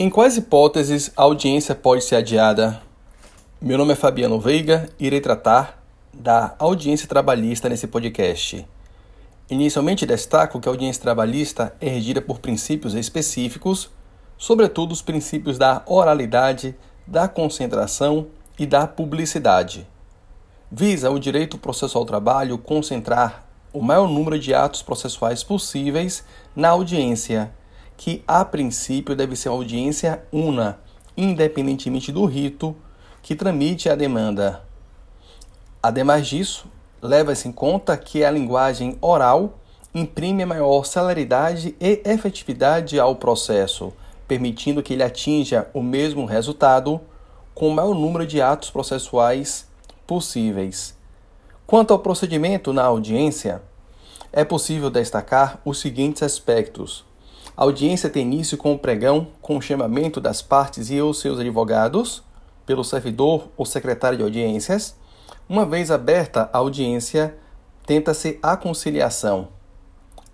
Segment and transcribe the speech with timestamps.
[0.00, 2.80] Em quais hipóteses a audiência pode ser adiada?
[3.60, 5.82] Meu nome é Fabiano Veiga e irei tratar
[6.14, 8.64] da audiência trabalhista nesse podcast.
[9.50, 13.90] Inicialmente destaco que a audiência trabalhista é regida por princípios específicos,
[14.36, 19.84] sobretudo os princípios da oralidade, da concentração e da publicidade.
[20.70, 26.68] Visa o direito processual ao trabalho concentrar o maior número de atos processuais possíveis na
[26.68, 27.52] audiência
[27.98, 30.78] que a princípio deve ser audiência una,
[31.16, 32.74] independentemente do rito
[33.20, 34.62] que tramite a demanda.
[35.82, 36.68] Ademais disso,
[37.02, 39.58] leva-se em conta que a linguagem oral
[39.92, 43.92] imprime maior celeridade e efetividade ao processo,
[44.28, 47.00] permitindo que ele atinja o mesmo resultado
[47.52, 49.66] com o maior número de atos processuais
[50.06, 50.96] possíveis.
[51.66, 53.60] Quanto ao procedimento na audiência,
[54.32, 57.04] é possível destacar os seguintes aspectos:
[57.58, 61.40] a audiência tem início com o pregão, com o chamamento das partes e os seus
[61.40, 62.22] advogados,
[62.64, 64.94] pelo servidor ou secretário de audiências.
[65.48, 67.36] Uma vez aberta a audiência,
[67.84, 69.48] tenta-se a conciliação.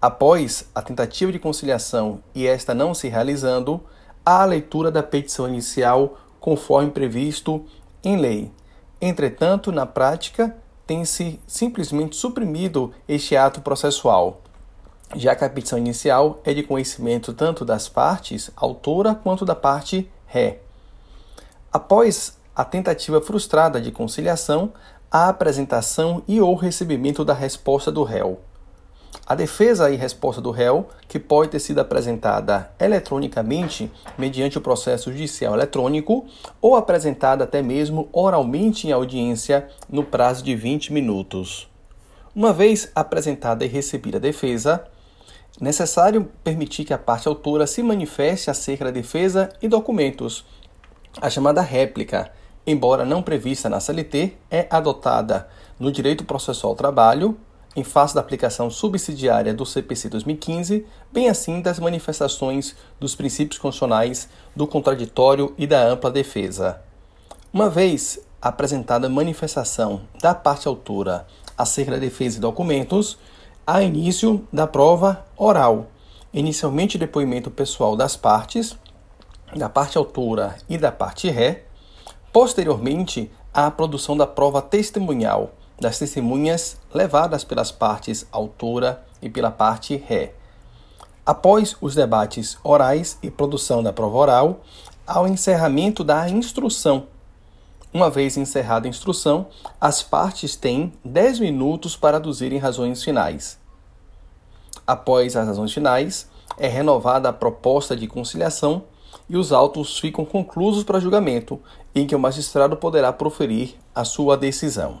[0.00, 3.82] Após a tentativa de conciliação e esta não se realizando,
[4.24, 7.66] há a leitura da petição inicial conforme previsto
[8.02, 8.50] em lei.
[8.98, 14.40] Entretanto, na prática, tem-se simplesmente suprimido este ato processual
[15.14, 20.08] já que a petição inicial é de conhecimento tanto das partes autora quanto da parte
[20.26, 20.60] ré.
[21.72, 24.72] Após a tentativa frustrada de conciliação,
[25.10, 28.40] a apresentação e ou recebimento da resposta do réu.
[29.26, 35.10] A defesa e resposta do réu, que pode ter sido apresentada eletronicamente mediante o processo
[35.10, 36.26] judicial eletrônico
[36.60, 41.68] ou apresentada até mesmo oralmente em audiência no prazo de 20 minutos.
[42.34, 44.84] Uma vez apresentada e recebida a defesa,
[45.60, 50.44] necessário permitir que a parte autora se manifeste acerca da defesa e documentos.
[51.20, 52.32] A chamada réplica,
[52.66, 57.36] embora não prevista na CLT, é adotada no direito processual ao trabalho,
[57.76, 64.28] em face da aplicação subsidiária do CPC 2015, bem assim das manifestações dos princípios constitucionais
[64.56, 66.80] do contraditório e da ampla defesa.
[67.52, 73.18] Uma vez apresentada a manifestação da parte autora acerca da defesa e documentos,
[73.72, 75.86] a início da prova oral.
[76.34, 78.76] Inicialmente, depoimento pessoal das partes,
[79.54, 81.66] da parte autora e da parte ré.
[82.32, 89.94] Posteriormente, a produção da prova testemunhal, das testemunhas levadas pelas partes autora e pela parte
[89.94, 90.32] ré.
[91.24, 94.60] Após os debates orais e produção da prova oral,
[95.06, 97.06] ao encerramento da instrução.
[97.94, 99.46] Uma vez encerrada a instrução,
[99.80, 103.59] as partes têm 10 minutos para aduzirem razões finais.
[104.90, 106.26] Após as razões finais,
[106.58, 108.82] é renovada a proposta de conciliação
[109.28, 111.60] e os autos ficam conclusos para julgamento,
[111.94, 114.98] em que o magistrado poderá proferir a sua decisão.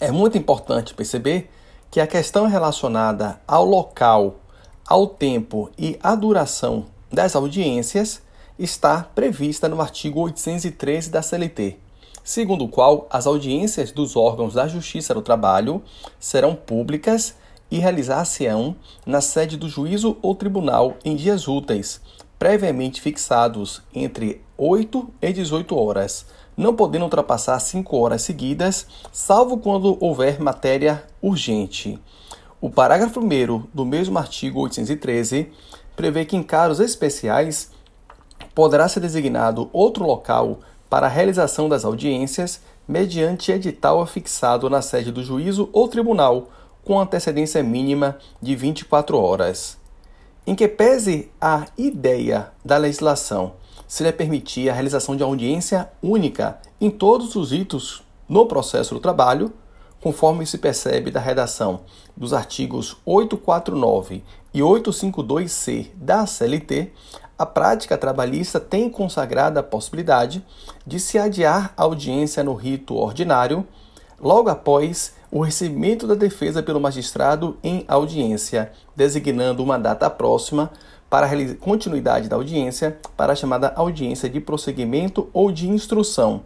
[0.00, 1.48] É muito importante perceber
[1.92, 4.40] que a questão relacionada ao local,
[4.84, 8.20] ao tempo e à duração das audiências
[8.58, 11.78] está prevista no artigo 813 da CLT,
[12.24, 15.84] segundo o qual as audiências dos órgãos da Justiça do Trabalho
[16.18, 17.36] serão públicas
[17.70, 22.00] e realizar-se-ão na sede do juízo ou tribunal em dias úteis,
[22.38, 29.96] previamente fixados entre 8 e 18 horas, não podendo ultrapassar 5 horas seguidas, salvo quando
[30.00, 31.98] houver matéria urgente.
[32.60, 35.52] O parágrafo 1 do mesmo artigo 813
[35.94, 37.70] prevê que em casos especiais
[38.54, 45.12] poderá ser designado outro local para a realização das audiências mediante edital afixado na sede
[45.12, 46.48] do juízo ou tribunal,
[46.88, 49.76] com antecedência mínima de 24 horas.
[50.46, 53.52] Em que pese a ideia da legislação
[53.86, 59.52] seria permitir a realização de audiência única em todos os ritos no processo do trabalho,
[60.00, 61.80] conforme se percebe da redação
[62.16, 64.24] dos artigos 849
[64.54, 66.90] e 852C da CLT,
[67.38, 70.42] a prática trabalhista tem consagrada a possibilidade
[70.86, 73.66] de se adiar a audiência no rito ordinário
[74.18, 80.70] logo após o recebimento da defesa pelo magistrado em audiência, designando uma data próxima
[81.10, 86.42] para a continuidade da audiência, para a chamada audiência de prosseguimento ou de instrução.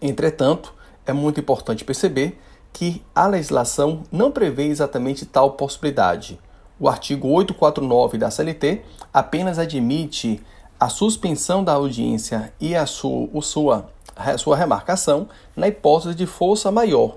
[0.00, 0.74] Entretanto,
[1.06, 2.38] é muito importante perceber
[2.72, 6.38] que a legislação não prevê exatamente tal possibilidade.
[6.78, 8.82] O artigo 849 da CLT
[9.12, 10.42] apenas admite
[10.78, 16.26] a suspensão da audiência e a sua, a sua, a sua remarcação na hipótese de
[16.26, 17.16] força maior,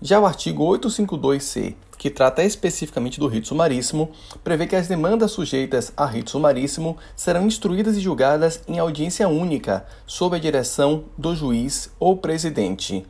[0.00, 4.10] já o artigo 852C que trata especificamente do rito sumaríssimo,
[4.44, 9.84] prevê que as demandas sujeitas a rito sumaríssimo serão instruídas e julgadas em audiência única,
[10.06, 13.04] sob a direção do juiz ou presidente.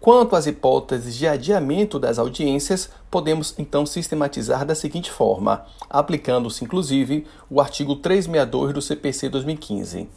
[0.00, 7.26] Quanto às hipóteses de adiamento das audiências, podemos então sistematizar da seguinte forma, aplicando-se inclusive
[7.50, 10.08] o artigo 362 do CPC 2015.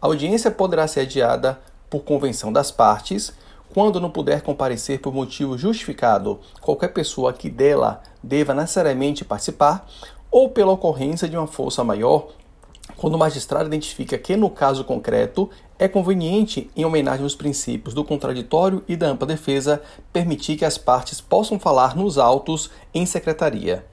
[0.00, 1.60] A audiência poderá ser adiada
[1.90, 3.34] por convenção das partes,
[3.74, 9.90] quando não puder comparecer por motivo justificado qualquer pessoa que dela deva necessariamente participar,
[10.30, 12.28] ou pela ocorrência de uma força maior,
[12.96, 18.04] quando o magistrado identifica que, no caso concreto, é conveniente, em homenagem aos princípios do
[18.04, 19.82] contraditório e da ampla defesa,
[20.12, 23.84] permitir que as partes possam falar nos autos em secretaria.